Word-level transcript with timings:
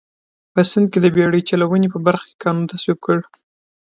په 0.53 0.61
سیند 0.69 0.87
کې 0.91 0.99
د 1.01 1.07
بېړۍ 1.15 1.41
چلونې 1.49 1.87
په 1.93 1.99
برخه 2.07 2.25
کې 2.29 2.39
قانون 2.43 2.65
تصویب 2.71 2.99
کړ. 3.05 3.17